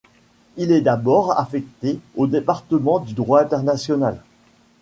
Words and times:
Il 0.57 0.71
est 0.71 0.81
d'abord 0.81 1.39
affecté 1.39 1.99
au 2.15 2.25
département 2.25 2.97
du 2.97 3.13
droit 3.13 3.39
international. 3.41 4.19